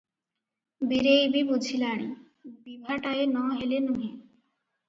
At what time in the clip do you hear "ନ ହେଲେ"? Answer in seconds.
3.35-3.83